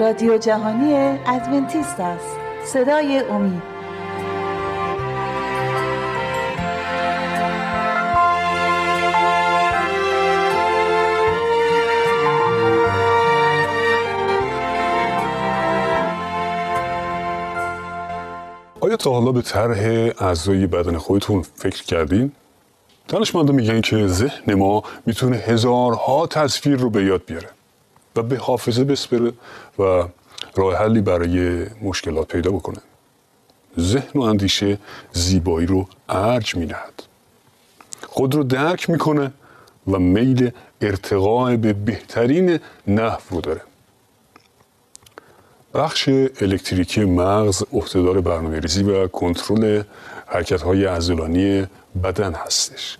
[0.00, 0.94] رادیو جهانی
[1.26, 2.36] ادونتیست است.
[2.64, 3.62] صدای امید.
[18.80, 22.32] آیا تا حالا به طرح اعضای بدن خودتون فکر کردین؟
[23.08, 27.57] دانشمندا میگن که ذهن ما می‌تونه هزارها تصویر رو به یاد بیاره.
[28.18, 29.32] و به حافظه بسپره
[29.78, 30.04] و
[30.54, 32.78] راه حلی برای مشکلات پیدا بکنه.
[33.78, 34.78] ذهن و اندیشه
[35.12, 37.02] زیبایی رو ارج می‌دهد.
[38.06, 39.32] خود رو درک می‌کنه
[39.86, 40.50] و میل
[40.80, 43.60] ارتقاء به بهترین نحو رو داره.
[45.74, 46.08] بخش
[46.40, 49.82] الکتریکی مغز عهدهدار برنامه ریزی و کنترل
[50.26, 51.66] حرکت های عضلانی
[52.04, 52.98] بدن هستش.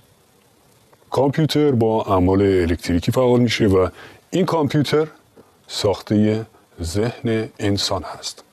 [1.11, 3.89] کامپیوتر با اعمال الکتریکی فعال میشه و
[4.31, 5.07] این کامپیوتر
[5.69, 6.47] ساخته
[6.83, 8.45] ذهن انسان هست.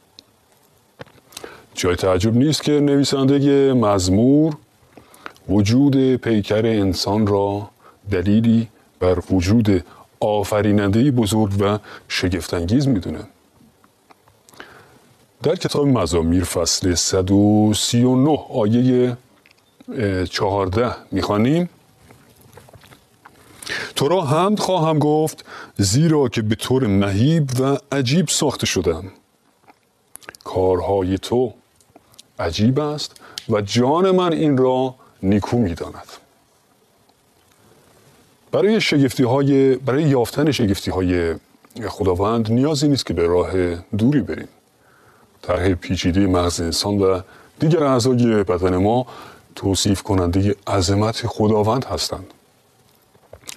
[1.73, 4.57] جای تعجب نیست که نویسنده مزمور
[5.49, 7.69] وجود پیکر انسان را
[8.11, 8.67] دلیلی
[8.99, 9.85] بر وجود
[10.19, 13.19] آفریننده بزرگ و شگفتانگیز می‌دونه.
[15.43, 19.17] در کتاب مزامیر فصل 139 آیه
[20.29, 21.69] 14 می‌خوانیم.
[23.95, 25.45] تو را حمد خواهم گفت
[25.77, 29.03] زیرا که به طور مهیب و عجیب ساخته شدم.
[30.43, 31.53] کارهای تو
[32.39, 33.15] عجیب است
[33.49, 36.07] و جان من این را نیکو می‌داند
[38.51, 41.35] برای شگفتی های برای یافتن شگفتی های
[41.87, 43.51] خداوند نیازی نیست که به راه
[43.97, 44.47] دوری بریم.
[45.41, 47.21] طرح پیچیده مغز انسان و
[47.59, 49.07] دیگر اعضای بدن ما
[49.55, 52.33] توصیف کننده عظمت خداوند هستند.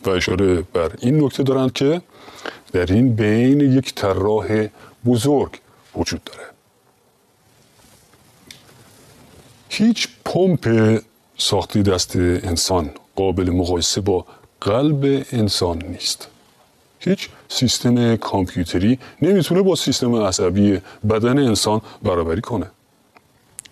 [0.05, 2.03] و اشاره بر این نکته دارند که
[2.73, 4.67] در این بین یک طراح
[5.07, 5.51] بزرگ
[5.97, 6.45] وجود داره.
[9.69, 10.99] هیچ پمپ
[11.39, 14.27] ساختی دست انسان قابل مقایسه با
[14.61, 16.29] قلب انسان نیست.
[17.01, 22.71] هیچ سیستم کامپیوتری نمی‌تونه با سیستم عصبی بدن انسان برابری کنه.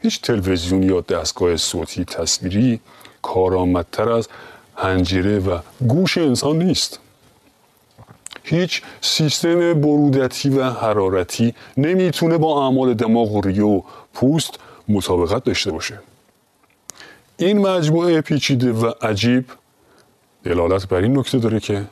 [0.03, 2.81] هیچ تلویزیون یا دستگاه صوتی تصویری
[3.22, 4.28] کارآمدتر از
[4.76, 6.98] هنجره و گوش انسان نیست.
[8.42, 13.82] هیچ سیستم برودتی و حرارتی نمی‌تونه با اعمال دماغ و ریه و
[14.15, 16.00] پوست مطابقت داشته باشه.
[17.36, 19.44] این مجموعه پیچیده و عجیب
[20.44, 21.84] دلالت بر این نکته داره که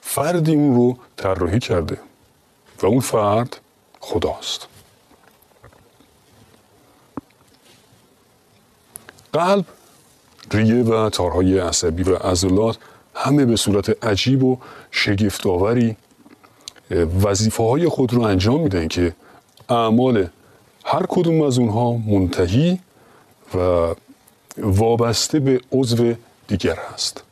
[0.00, 1.98] فردی اون رو طراحی کرده
[2.82, 3.56] و اون فرد
[4.00, 4.66] خداست.
[9.32, 9.64] قلب
[10.50, 12.78] ریه و تارهای عصبی و عضلات
[13.14, 14.58] همه به صورت عجیب و
[14.90, 15.96] شگفتآوری
[17.22, 19.14] وظیفه های خود رو انجام میدن که
[19.68, 20.26] اعمال
[20.84, 22.78] هر کدوم از اونها منتهی
[23.54, 23.94] و
[24.58, 26.14] وابسته به عضو
[26.48, 27.22] دیگر هست.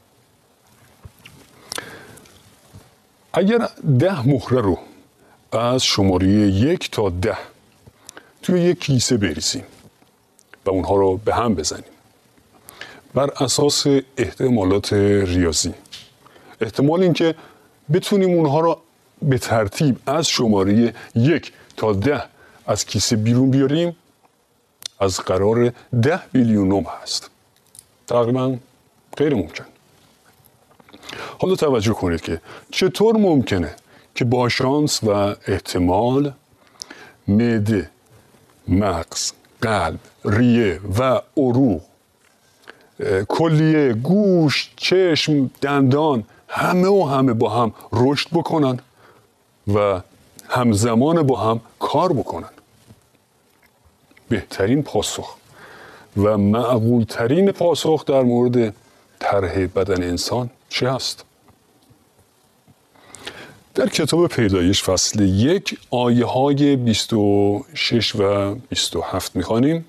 [3.33, 3.69] اگر
[3.99, 4.79] ده مهره رو
[5.53, 7.39] از شماره یک تا ده
[8.43, 9.65] توی یک کیسه بریزیم
[10.67, 11.96] و اونها رو به هم بزنیم.
[13.17, 15.75] بر اساس احتمالات ریاضی.
[16.61, 17.35] احتمال اینکه
[17.93, 18.79] بتونیم اونها رو
[19.23, 22.23] به ترتیب از شماره یک تا ده
[22.67, 23.97] از کیسه بیرون بیاریم
[25.01, 25.73] از قرار
[26.03, 27.31] ده بیلیونوم هست.
[28.07, 28.57] تقریبا
[29.17, 29.65] غیر ممکن.
[31.39, 32.41] حالا توجه کنید که
[32.71, 33.77] چطور ممکنه
[34.15, 35.11] که با شانس و
[35.47, 36.33] احتمال
[37.29, 37.91] معده
[38.69, 39.33] مغز
[39.63, 41.83] قلب ریه و عروق
[43.29, 48.79] کلیه گوش چشم دندان همه و همه با هم رشد بکنن
[49.75, 50.01] و
[50.49, 52.49] همزمان با هم کار بکنن
[54.29, 55.37] بهترین پاسخ
[56.17, 58.75] و معقولترین پاسخ در مورد
[59.19, 61.25] طرح بدن انسان چه هست؟
[63.75, 69.85] در کتاب پیدایش فصل یک آیه های 26 و 27 می‌خوانیم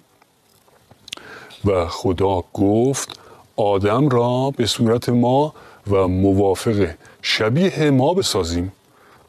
[1.68, 3.20] و خدا گفت
[3.56, 5.54] آدم را به صورت ما
[5.90, 6.90] و موافق
[7.22, 8.72] شبیه ما بسازیم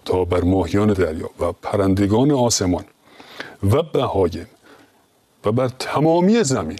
[0.05, 2.85] تا بر ماهیان دریا و پرندگان آسمان
[3.73, 4.47] و بهایم
[5.45, 6.79] و بر تمامی زمین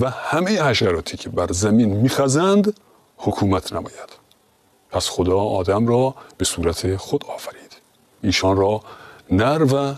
[0.00, 2.76] و همه حشراتی که بر زمین میخزند
[3.16, 4.10] حکومت نماید.
[4.90, 7.76] پس خدا آدم را به صورت خود آفرید.
[8.22, 8.80] ایشان را
[9.30, 9.94] نر و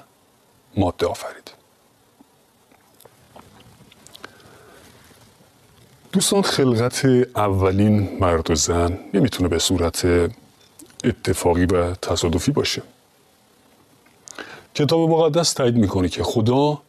[0.77, 1.46] ماده آفرید.
[6.17, 7.05] دوستان خلقت
[7.37, 10.07] اولین مرد و زن نمی‌تونه به صورت
[11.05, 12.83] اتفاقی و تصادفی باشه.
[14.75, 16.83] کتاب مقدس تایید می‌کنه که خدا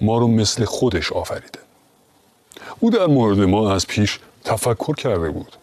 [0.00, 1.58] ما رو مثل خودش آفریده.
[2.80, 5.56] او در مورد ما از پیش تفکر کرده بود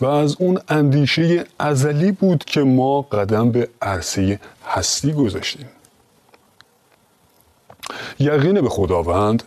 [0.00, 5.68] و از اون اندیشه ازلی بود که ما قدم به عرصه هستی گذاشتیم.
[8.18, 9.42] یقین به خداوند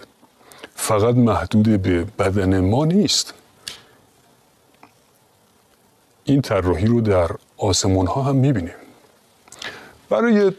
[0.84, 3.34] فقط محدود به بدن ما نیست.
[6.24, 8.74] این طراحی رو در آسمون ها هم می‌بینیم.
[10.10, 10.52] برای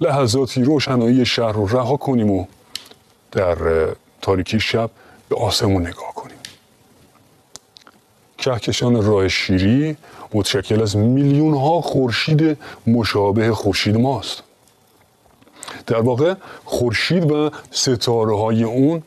[0.00, 2.46] لحظاتی روشنایی شهر رو رها کنیم و
[3.32, 3.56] در
[4.22, 4.90] تاریکی شب
[5.28, 6.38] به آسمون نگاه کنیم.
[8.38, 9.96] کهکشان راه شیری
[10.34, 14.42] متشکل از میلیون ها خورشید مشابه خورشید ماست.
[15.86, 16.34] در واقع
[16.64, 19.02] خورشید و ستاره های اون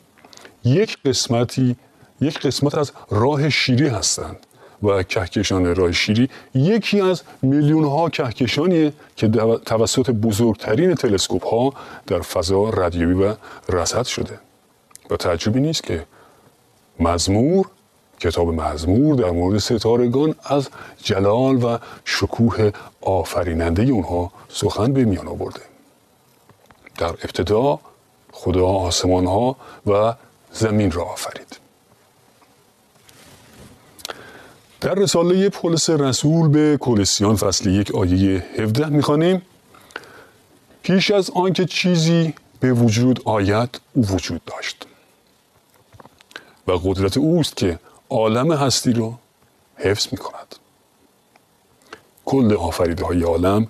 [0.64, 1.76] یک قسمتی
[2.20, 4.46] یک قسمت از راه شیری هستند
[4.82, 9.28] و کهکشان راه شیری یکی از میلیون ها کهکشانیه که
[9.66, 11.72] توسط بزرگترین تلسکوپ ها
[12.06, 13.34] در فضا رادیویی و
[13.68, 14.40] رصد شده.
[15.10, 16.06] و تعجبی نیست که
[17.00, 17.66] مزمور
[18.20, 20.68] کتاب مزمور در مورد ستارگان از
[21.02, 22.70] جلال و شکوه
[23.00, 25.60] آفریننده اونها سخن به میان آورده.
[26.98, 27.78] در ابتدا
[28.32, 29.56] خدا آسمان ها
[29.86, 30.14] و
[30.52, 31.56] زمین را آفرید.
[34.80, 39.42] در رساله پولس رسول به کولسیان فصل یک آیه 17 می‌خوانیم.
[40.82, 44.86] پیش از آنکه چیزی به وجود آید او وجود داشت.
[46.66, 47.78] و قدرت اوست که
[48.10, 49.14] عالم هستی رو
[49.76, 50.56] حفظ می کند.
[52.24, 53.66] کل آفریده های عالم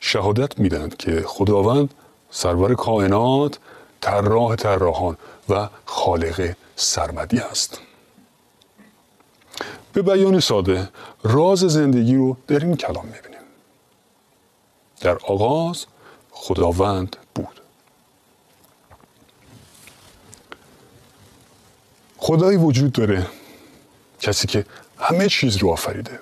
[0.00, 1.94] شهادت میدند که خداوند
[2.30, 3.58] سرور کائنات
[4.00, 5.16] طراح طراحان
[5.52, 7.80] و خالق سرمدی است.
[9.92, 10.88] به بیان ساده
[11.22, 13.40] راز زندگی رو در این کلام می‌بینیم.
[15.00, 15.86] در آغاز
[16.30, 17.60] خداوند بود.
[22.18, 23.26] خدایی وجود داره
[24.20, 24.66] کسی که
[24.98, 26.20] همه چیز رو آفریده.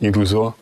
[0.00, 0.54] این روزا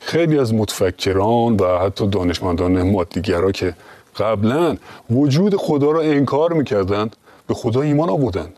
[0.00, 3.74] خیلی از متفکران و حتی دانشمندان مادیگرا که
[4.16, 4.76] قبلا
[5.10, 7.16] وجود خدا را انکار می‌کردند.
[7.46, 8.56] به خدا ایمان آوردند.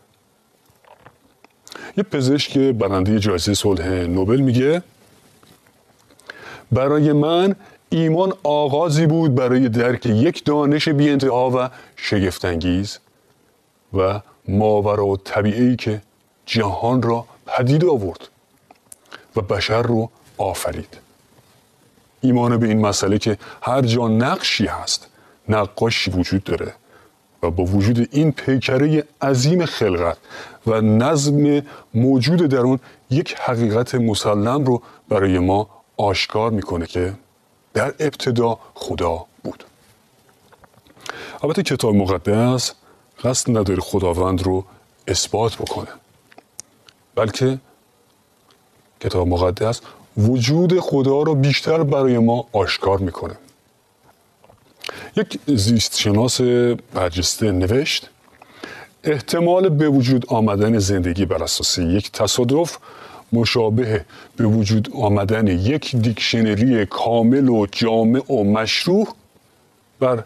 [1.97, 4.83] یه پزشک برنده جایزه صلح نوبل میگه
[6.71, 7.55] برای من
[7.89, 12.99] ایمان آغازی بود برای درک یک دانش بی انتها و شگفتانگیز
[13.93, 16.01] و ماورا و طبیعی که
[16.45, 18.27] جهان را پدید آورد
[19.35, 20.97] و بشر رو آفرید.
[22.21, 25.07] ایمان به این مسئله که هر جا نقشی هست
[25.49, 26.73] نقاشی وجود داره
[27.43, 30.17] و با وجود این پیکره عظیم خلقت
[30.67, 31.61] و نظم
[31.93, 37.13] موجود در اون یک حقیقت مسلم رو برای ما آشکار می‌کنه که
[37.73, 39.63] در ابتدا خدا بود.
[41.43, 42.73] البته کتاب مقدس
[43.23, 44.65] قصد نداره خداوند رو
[45.07, 45.87] اثبات بکنه
[47.15, 47.59] بلکه
[48.99, 49.81] کتاب مقدس
[50.17, 53.37] وجود خدا رو بیشتر برای ما آشکار می‌کنه.
[55.17, 56.41] یک زیست شناس
[56.93, 58.09] برجسته نوشت
[59.03, 62.77] احتمال به وجود آمدن زندگی بر اساس یک تصادف
[63.33, 69.07] مشابه به وجود آمدن یک دیکشنری کامل و جامع و مشروع
[69.99, 70.23] بر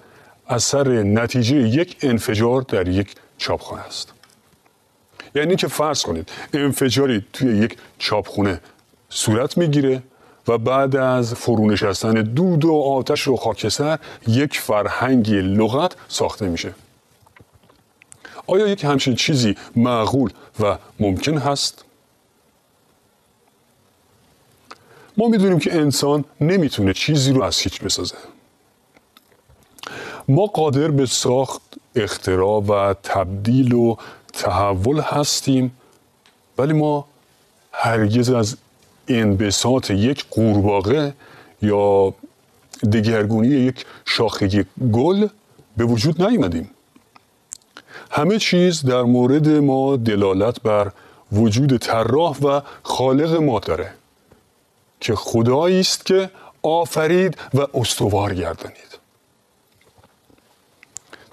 [0.47, 4.13] اثر نتیجه یک انفجار در یک چاپخانه است.
[5.35, 8.61] یعنی که فرض کنید انفجاری توی یک چاپخونه
[9.09, 10.03] صورت می‌گیره
[10.49, 16.73] و بعد از فرونشستن دود و آتش و خاکستر یک فرهنگی لغت ساخته میشه
[18.47, 21.85] آیا یک همچین چیزی معقول و ممکن هست؟
[25.17, 28.15] ما می‌دونیم که انسان نمی‌تونه چیزی رو از هیچ بسازه
[30.27, 31.61] ما قادر به ساخت
[31.95, 33.95] اختراع و تبدیل و
[34.33, 35.77] تحول هستیم
[36.57, 37.07] ولی ما
[37.71, 38.57] هرگز از
[39.09, 41.13] انبساط یک قورباغه
[41.61, 42.13] یا
[42.93, 45.27] دگرگونی یک شاخه گل
[45.77, 46.69] به وجود نیامدیم
[48.11, 50.91] همه چیز در مورد ما دلالت بر
[51.31, 53.93] وجود طراح و خالق ما داره
[54.99, 56.29] که خدایی است که
[56.61, 58.99] آفرید و استوار گردانید.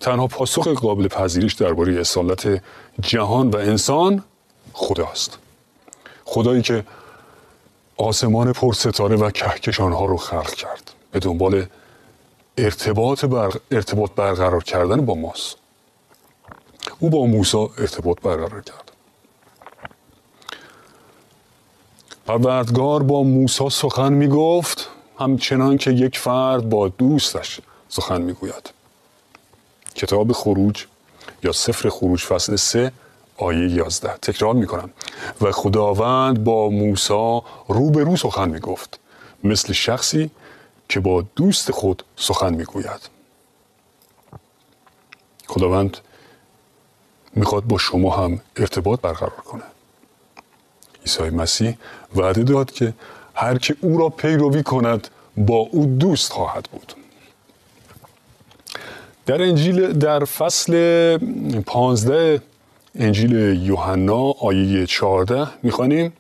[0.01, 2.63] تنها پاسخ قابل پذیرش درباره اصالت
[3.01, 4.23] جهان و انسان
[4.73, 5.39] خداست.
[6.25, 6.85] خدایی که
[7.97, 10.91] آسمان پر ستاره و کهکشان ها رو خلق کرد.
[11.13, 11.67] به دنبال
[12.59, 13.53] ارتباط, بر...
[13.71, 15.57] ارتباط برقرار کردن با ماست.
[16.99, 18.93] او با موسی ارتباط برقرار کرد.
[22.27, 24.89] پروردگار با موسی سخن می گفت
[25.19, 28.71] همچنان که یک فرد با دوستش سخن می‌گوید.
[29.95, 30.87] کتاب خروج
[31.43, 32.93] یا سفر خروج فصل سه
[33.39, 34.91] آیه 11 تکرار می‌کنم.
[35.41, 38.99] و خداوند با موسی رو سخن می‌گفت.
[39.45, 40.31] مثل شخصی
[40.89, 43.09] که با دوست خود سخن می‌گوید.
[45.47, 45.97] خداوند
[47.35, 49.63] می‌خواد با شما هم ارتباط برقرار کنه.
[51.01, 51.77] عیسی مسیح
[52.17, 52.95] وعده داد که
[53.35, 56.93] هر که او را پیروی کند با او دوست خواهد بود.
[59.27, 61.19] در انجیل در فصل
[61.67, 62.43] پانزده
[62.99, 63.33] انجیل
[63.67, 66.13] یوحنا آیه 14 می‌خوانیم؟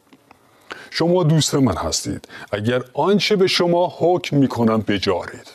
[0.90, 2.28] شما دوست من هستید.
[2.52, 5.46] اگر آنچه به شما حکم می‌کنم بجارید.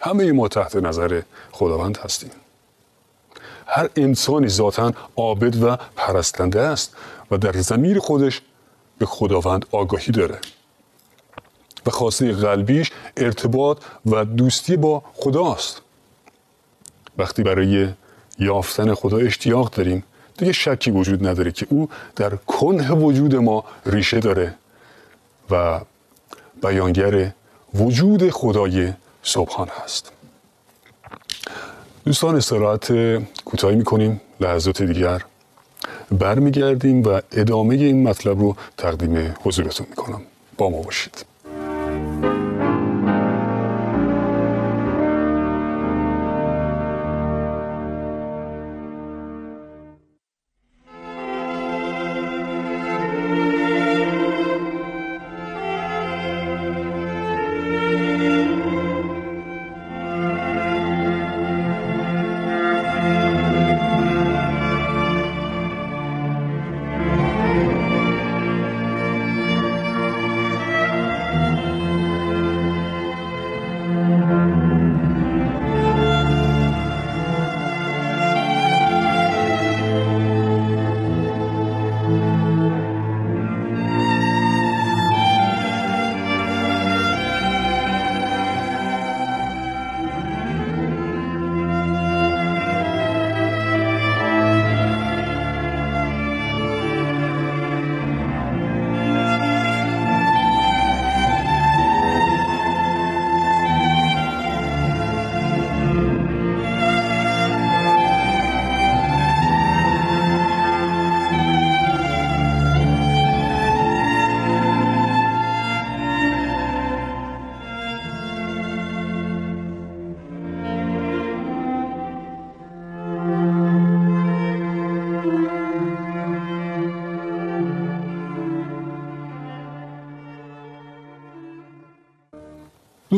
[0.00, 1.22] همه ما تحت نظر
[1.52, 2.30] خداوند هستیم.
[3.66, 6.96] هر انسانی ذاتا عابد و پرستنده است
[7.30, 8.42] و در زمیر خودش
[8.98, 10.38] به خداوند آگاهی داره.
[11.86, 15.82] و خواسته قلبیش ارتباط و دوستی با خداست.
[17.18, 17.88] وقتی برای
[18.38, 20.04] یافتن خدا اشتیاق داریم.
[20.38, 24.54] دیگه شکی وجود نداره که او در کنه وجود ما ریشه داره
[25.50, 25.80] و
[26.62, 27.30] بیانگر
[27.74, 28.92] وجود خدای
[29.22, 30.12] صبحان هست.
[32.04, 32.92] دوستان استراحت
[33.44, 34.20] کوتاهی می‌کنیم.
[34.40, 35.24] لحظات دیگر
[36.10, 40.20] برمیگردیم و ادامه این مطلب رو تقدیم حضورتون می‌کنم.
[40.56, 41.24] با ما باشید.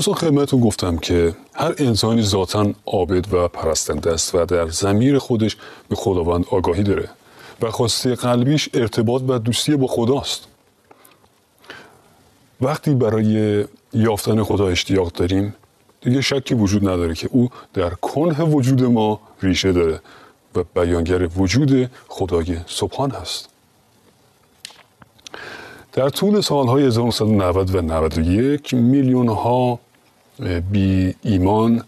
[0.01, 5.57] دوستان خدمتتون گفتم که هر انسانی ذاتا عابد و پرستنده است و در زمیر خودش
[5.89, 7.09] به خداوند آگاهی داره
[7.63, 10.45] و خواسته قلبیش ارتباط و دوستی با خداست.
[12.61, 15.55] وقتی برای یافتن خدا اشتیاق داریم
[16.01, 20.01] دیگه شکی وجود نداره که او در کنه وجود ما ریشه داره
[20.55, 23.49] و بیانگر وجود خدای سبحان هست.
[25.93, 29.79] در طول سالهای 1990 و 91 میلیون ها
[30.71, 31.85] بی ایمان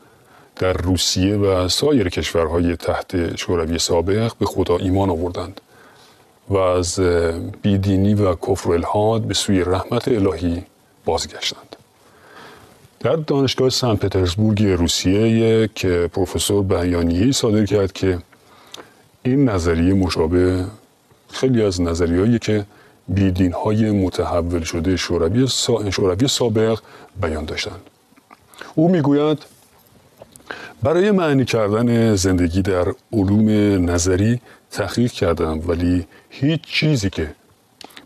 [0.56, 5.60] در روسیه و سایر کشورهای تحت شوروی سابق به خدا ایمان آوردند
[6.48, 7.00] و از
[7.62, 10.62] بیدینی و کفر و الهاد به سوی رحمت الهی
[11.04, 11.76] بازگشتند.
[13.00, 18.18] در دانشگاه سن پترزبورگ روسیه که پروفسور بیانیهی صادر کرد که
[19.22, 20.64] این نظریه مشابه
[21.30, 22.64] خیلی از نظریهایی که
[23.08, 25.48] بیدین های متحول شده شوروی
[26.28, 26.78] سابق
[27.20, 27.91] بیان داشتند.
[28.74, 29.38] او می‌گوید
[30.82, 33.48] برای معنی کردن زندگی در علوم
[33.90, 37.34] نظری تحقیق کردم ولی هیچ چیزی که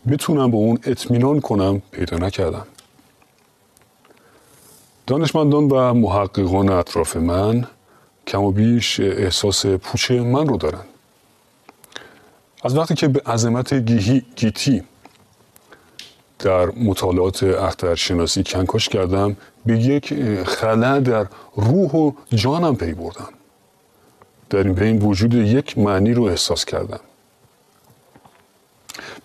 [0.09, 2.67] بتونم به اون اطمینان کنم پیدا نکردم.
[5.07, 7.67] دانشمندان و محققان اطراف من
[8.27, 10.83] کم و بیش احساس پوچ من رو دارن.
[12.63, 13.73] از وقتی که به عظمت
[14.35, 14.83] گیتی
[16.39, 23.29] در مطالعات اخترشناسی کنکاش کردم به یک خلا در روح و جانم پی بردم.
[24.49, 26.99] در این بین وجود یک معنی رو احساس کردم.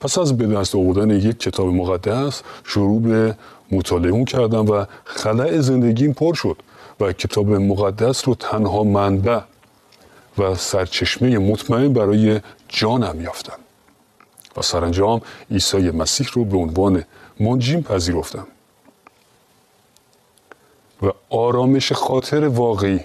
[0.01, 3.37] پس از به دست آوردن یک کتاب مقدس شروع به
[3.71, 6.57] مطالعه کردم و خلع زندگیم پر شد
[7.01, 9.41] و کتاب مقدس رو تنها منبع
[10.39, 13.59] و سرچشمه مطمئن برای جانم یافتم
[14.57, 15.21] و سرانجام
[15.51, 17.05] عیسی مسیح رو به عنوان
[17.41, 18.47] منجیم پذیرفتم.
[21.03, 23.01] و آرامش خاطر واقعی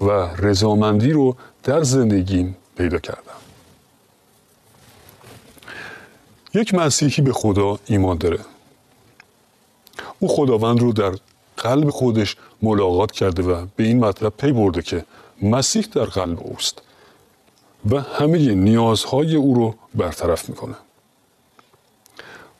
[0.00, 3.34] و رضامندی رو در زندگیم پیدا کردم.
[6.54, 8.38] یک مسیحی به خدا ایمان داره.
[10.18, 11.12] او خداوند رو در
[11.56, 15.04] قلب خودش ملاقات کرده و به این مطلب پی برده که
[15.42, 16.82] مسیح در قلب اوست
[17.90, 20.74] و همه نیازهای او رو برطرف می‌کنه.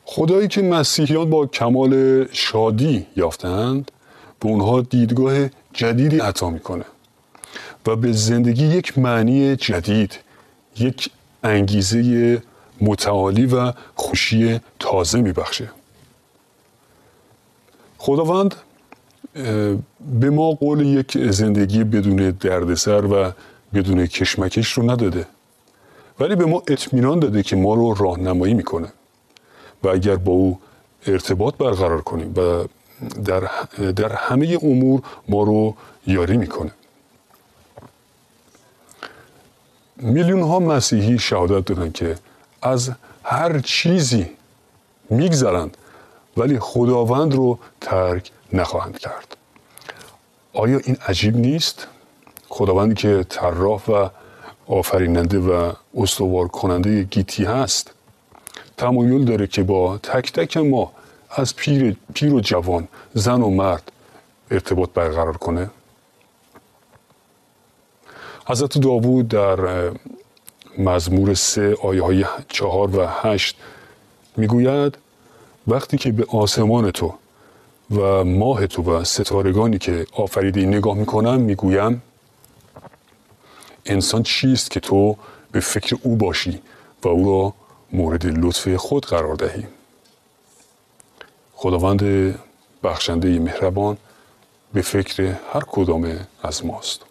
[0.05, 3.91] خدایی که مسیحیان با کمال شادی یافتند
[4.39, 6.85] به اونها دیدگاه جدیدی عطا می‌کنه
[7.85, 10.19] و به زندگی یک معنی جدید
[10.79, 11.09] یک
[11.43, 12.41] انگیزه
[12.81, 15.69] متعالی و خوشی تازه میبخشه.
[17.97, 18.55] خداوند
[20.19, 23.31] به ما قول یک زندگی بدون دردسر و
[23.73, 25.27] بدون کشمکش رو نداده
[26.19, 28.87] ولی به ما اطمینان داده که ما رو راهنمایی می‌کنه
[29.83, 30.59] و اگر با او
[31.07, 32.65] ارتباط برقرار کنیم و
[33.25, 33.49] در,
[33.91, 35.75] در همه امور ما رو
[36.07, 36.71] یاری می‌کنه
[39.97, 42.15] میلیون ها مسیحی شهادت دادن که
[42.61, 42.91] از
[43.23, 44.29] هر چیزی
[45.09, 45.77] میگذرند
[46.37, 49.37] ولی خداوند رو ترک نخواهند کرد
[50.53, 51.87] آیا این عجیب نیست؟
[52.49, 54.09] خداوندی که طراح و
[54.67, 57.91] آفریننده و استوار کننده گیتی هست
[58.77, 60.91] تمایل داره که با تک تک ما
[61.29, 63.91] از پیر, پیر و جوان زن و مرد
[64.51, 65.69] ارتباط برقرار کنه.
[68.47, 69.91] حضرت داوود در
[70.77, 73.57] مزمور سه آیه های چهار و هشت
[74.37, 74.97] می‌گوید
[75.67, 77.13] وقتی که به آسمان تو
[77.91, 82.01] و ماه تو و ستارگانی که آفریده نگاه می‌کنم می‌گویم
[83.85, 85.17] انسان چیست که تو
[85.51, 86.61] به فکر او باشی
[87.03, 87.53] و او را
[87.91, 89.67] مورد لطف خود قرار دهی؟
[91.55, 92.35] خداوند
[92.83, 93.97] بخشنده مهربان
[94.73, 97.01] به فکر هر کدام از ماست.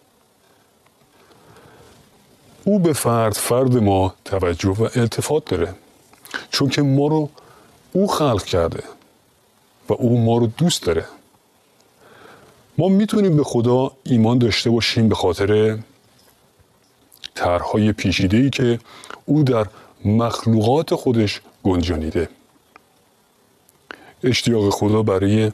[2.63, 5.75] او به فرد فرد ما توجه و التفات داره.
[6.51, 7.29] چون که ما رو
[7.93, 8.83] او خلق کرده
[9.89, 11.05] و او ما رو دوست داره.
[12.77, 15.79] ما می‌تونیم به خدا ایمان داشته باشیم به خاطر
[17.35, 18.79] طرحهای پیچیده ای که
[19.25, 19.65] او در
[20.05, 22.29] مخلوقات خودش گنجانیده.
[24.25, 25.51] اشتیاق خدا برای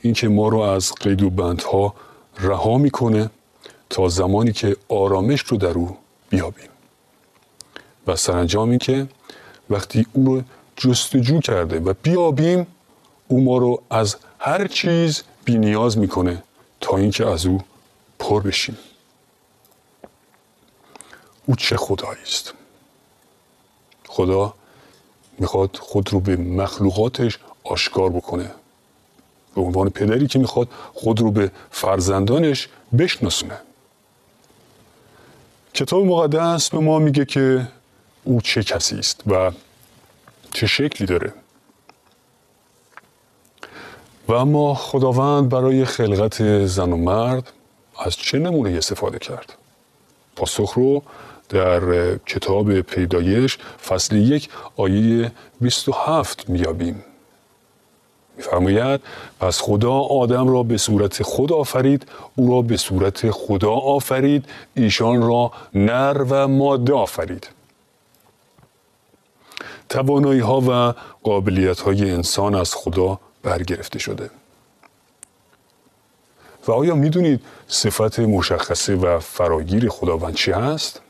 [0.00, 1.94] اینکه ما رو از قید و بندها
[2.40, 3.30] رها می‌کنه
[3.90, 5.96] تا زمانی که آرامش رو در او
[6.30, 6.68] بیابیم.
[8.06, 9.06] و سرانجام که
[9.70, 10.42] وقتی او رو
[10.76, 12.66] جستجو کرده و بیابیم
[13.28, 16.42] او ما رو از هر چیز بی نیاز می‌کنه
[16.80, 17.60] تا اینکه از او
[18.18, 18.78] پر بشیم.
[21.46, 22.54] او چه خدایی است؟
[24.08, 24.54] خدا
[25.38, 28.50] می‌خواد خود رو به مخلوقاتش آشکار بکنه.
[29.54, 33.58] به عنوان پدری که می‌خواد خود رو به فرزندانش بشناسونه.
[35.74, 37.68] کتاب مقدس به ما میگه که
[38.24, 39.52] او چه کسی است و
[40.52, 41.32] چه شکلی داره.
[44.28, 47.52] و اما خداوند برای خلقت زن و مرد
[47.98, 49.52] از چه نمونه استفاده کرد؟
[50.36, 51.02] پاسخ رو
[51.48, 57.04] در کتاب پیدایش فصل یک آیه 27 میابیم
[58.38, 59.00] میفرماید
[59.40, 65.22] پس خدا آدم را به صورت خود آفرید او را به صورت خدا آفرید ایشان
[65.22, 67.48] را نر و ماده آفرید
[69.88, 74.30] توانایی ها و قابلیت های انسان از خدا برگرفته شده
[76.66, 81.00] و آیا می‌دونید صفت مشخصه و فراگیر خداوند چی هست؟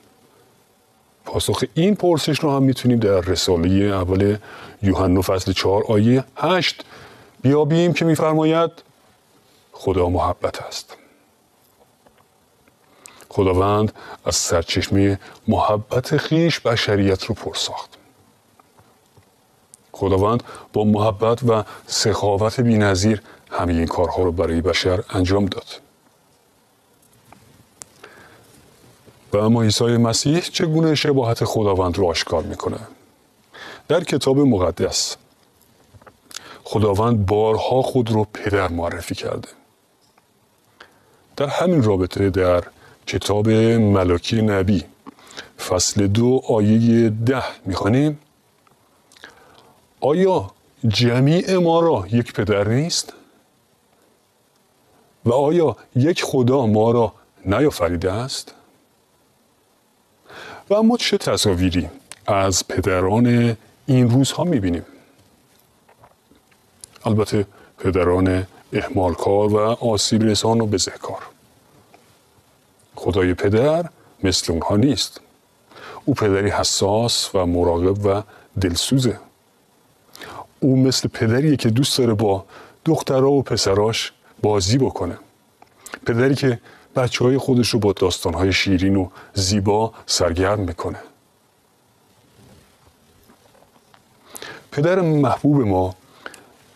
[1.25, 4.37] پاسخ این پرسش رو هم می‌تونیم در رساله اول
[4.83, 6.85] یوحنا فصل 4 آیه 8
[7.42, 8.70] بیابیم که میفرماید
[9.72, 10.96] خدا محبت است.
[13.29, 13.92] خداوند
[14.24, 17.98] از سرچشمه محبت خیش بشریت رو پرساخت
[19.92, 25.81] خداوند با محبت و سخاوت بینظیر همه این کارها رو برای بشر انجام داد.
[29.33, 32.79] و اما عیسی مسیح چگونه شباهت خداوند رو آشکار می‌کنه؟
[33.88, 35.16] در کتاب مقدس
[36.70, 39.48] خداوند بارها خود رو پدر معرفی کرده
[41.37, 42.64] در همین رابطه در
[43.07, 44.85] کتاب ملاکی نبی
[45.68, 48.18] فصل دو آیه ده می‌خوانیم
[50.00, 50.50] آیا
[50.88, 53.12] جمیع ما را یک پدر نیست؟
[55.24, 57.12] و آیا یک خدا ما را
[57.44, 58.54] نیافریده است؟
[60.70, 61.88] و اما چه تصاویری
[62.26, 64.85] از پدران این روزها می‌بینیم؟
[67.09, 67.47] البته
[67.79, 71.23] پدران احمالکار و آسیب رسان و بزهکار
[72.94, 73.88] خدای پدر
[74.23, 75.21] مثل اونها نیست.
[76.05, 78.23] او پدری حساس و مراقب و
[78.61, 79.18] دلسوزه.
[80.61, 82.44] او مثل پدریه که دوست داره با
[82.85, 85.18] دخترها و پسراش بازی بکنه.
[86.07, 86.61] پدری که
[86.97, 90.99] بچه های خودش رو با داستانهای شیرین و زیبا سرگرم می‌کنه.
[94.73, 95.94] پدر محبوب ما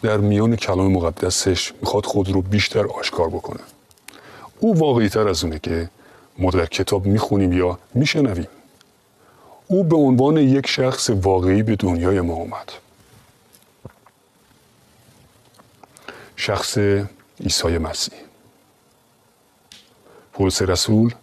[0.02, 3.60] در میان کلام مقدسش می‌خواد خود رو بیشتر آشکار بکنه.
[4.60, 5.90] او واقعی تر از اونه که
[6.38, 8.46] ما در کتاب می‌خونیم یا میشنویم.
[9.66, 12.72] او به عنوان یک شخص واقعی به دنیای ما اومد.
[16.36, 16.78] شخص
[17.40, 18.18] عیسی مسیح.
[20.32, 21.14] پولس رسول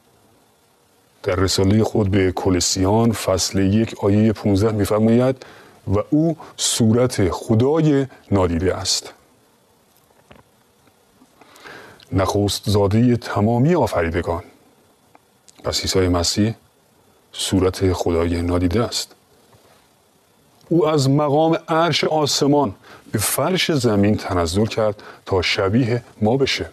[1.24, 5.46] در رساله خود به کلسیان فصل یک آیه 15 میفرماید
[5.90, 9.14] و او صورت خدای نادیده است.
[12.12, 14.44] نخست زاده تمامی آفریدگان
[15.64, 16.56] پس عیسی مسیح
[17.32, 19.16] صورت خدای نادیده است.
[20.70, 22.76] او از مقام عرش آسمان
[23.12, 26.70] به فرش زمین تنظر کرد تا شبیه ما بشه.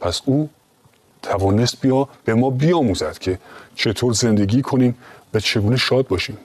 [0.00, 0.50] پس او
[1.22, 3.38] توانست بیا به ما بیاموزد که
[3.74, 4.98] چطور زندگی کنیم
[5.34, 6.38] و چگونه شاد باشیم.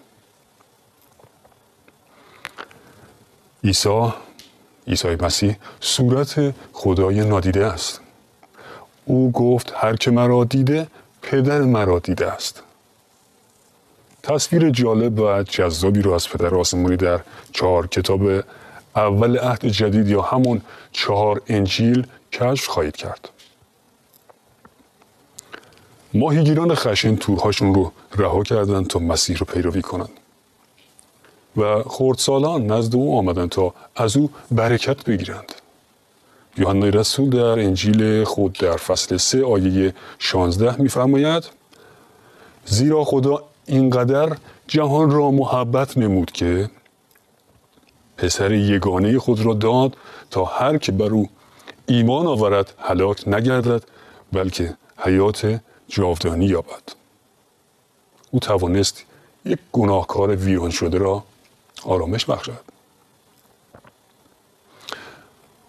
[3.65, 4.13] عیسی
[4.87, 8.01] عیسی مسیح صورت خدای نادیده است.
[9.05, 10.87] او گفت هر که مرا دیده
[11.21, 12.63] پدر مرا دیده است.
[14.23, 17.19] تصویر جالب و جذابی رو از پدر آسمانی در
[17.51, 18.21] چهار کتاب
[18.95, 23.29] اول عهد جدید یا همون چهار انجیل کشف خواهید کرد.
[26.13, 30.24] ماهیگیران خشن تورهاشون رو رها کردند تا مسیح رو پیروی کنند.
[31.57, 35.51] و خردسالان نزد او آمدند تا از او برکت بگیرند.
[36.57, 41.43] یوحنا رسول در انجیل خود در فصل سه آیه 16 میفرماید
[42.65, 44.37] زیرا خدا اینقدر
[44.67, 46.69] جهان را محبت نمود که
[48.17, 49.97] پسر یگانه خود را داد
[50.31, 51.29] تا هر که بر او
[51.87, 53.83] ایمان آورد هلاک نگردد
[54.33, 56.83] بلکه حیات جاودانی یابد.
[58.31, 59.03] او توانست
[59.45, 61.23] یک گناهکار ویران شده را
[61.85, 62.75] آرامش بخشد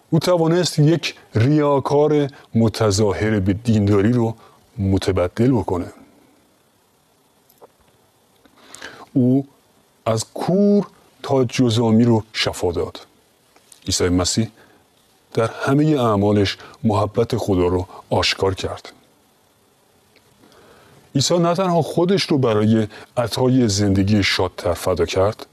[0.09, 4.35] او توانست یک ریاکار متظاهر به دینداری رو
[4.77, 5.93] متبدل بکنه.
[9.13, 9.47] او
[10.05, 10.87] از کور
[11.23, 12.99] تا جزامی رو شفا داد.
[13.85, 14.49] عیسی مسیح
[15.33, 18.91] در همه اعمالش محبت خدا رو آشکار کرد.
[21.15, 25.45] عیسی نه تنها خودش رو برای عطای زندگی شادتر فدا کرد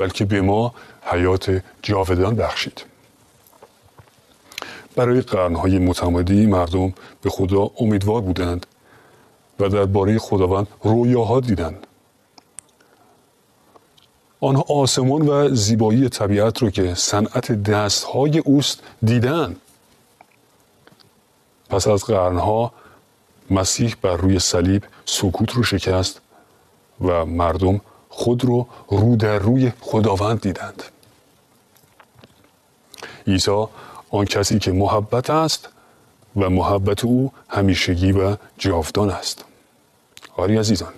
[0.00, 2.84] بلکه به ما حیات جاودان بخشید.
[4.96, 8.66] برای قرنهای متمادی مردم به خدا امیدوار بودند
[9.60, 11.86] و درباره خداوند رویاها دیدند.
[14.40, 19.56] آنها آسمان و زیبایی طبیعت رو که صنعت دستهای اوست دیدن
[21.68, 22.72] پس از قرنها
[23.50, 26.20] مسیح بر روی صلیب سکوت رو شکست
[27.00, 27.80] و مردم
[28.10, 30.82] خود رو رو در روی خداوند دیدند.
[33.26, 33.66] عیسی
[34.10, 35.68] آن کسی که محبت است
[36.36, 39.44] و محبت او همیشگی و جاودان است.
[40.36, 40.92] آری عزیزان.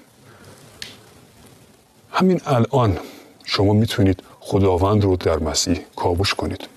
[2.12, 2.98] همین الان
[3.44, 6.68] شما می‌تونید خداوند رو در مسیح کاوش کنید.